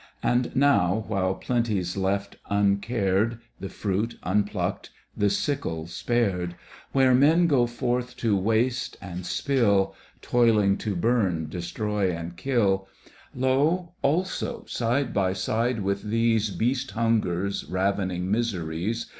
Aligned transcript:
And 0.23 0.55
now, 0.55 1.05
while 1.07 1.35
plenty's 1.35 1.95
left 1.95 2.37
uncared, 2.49 3.37
The 3.59 3.69
fruit 3.69 4.17
unplucked, 4.23 4.89
the 5.15 5.29
sickle 5.29 5.85
spared, 5.85 6.55
Where 6.91 7.13
men 7.13 7.45
go 7.45 7.67
forth 7.67 8.17
to 8.17 8.35
waste 8.35 8.97
and 8.99 9.27
spill. 9.27 9.93
Toiling 10.23 10.77
to 10.77 10.95
bum, 10.95 11.45
destroy, 11.45 12.09
and 12.11 12.35
kill, 12.35 12.87
Lo, 13.35 13.93
also 14.01 14.65
side 14.65 15.13
by 15.13 15.33
side 15.33 15.81
with 15.81 16.01
these 16.09 16.49
Beast 16.49 16.89
hungers, 16.89 17.63
ravening 17.69 18.31
miseries. 18.31 19.05